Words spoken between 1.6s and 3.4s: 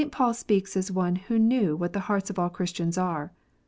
what the hearts of all Christians are.